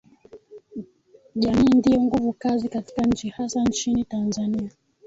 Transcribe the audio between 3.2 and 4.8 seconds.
hasa nchini Tanzania